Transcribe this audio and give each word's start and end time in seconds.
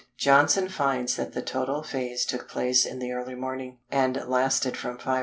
Johnson 0.17 0.67
finds 0.67 1.15
that 1.17 1.33
the 1.33 1.43
total 1.43 1.83
phase 1.83 2.25
took 2.25 2.49
place 2.49 2.87
in 2.87 2.97
the 2.97 3.11
early 3.11 3.35
morning, 3.35 3.77
and 3.91 4.15
lasted 4.25 4.75
from 4.75 4.97
5h. 4.97 5.19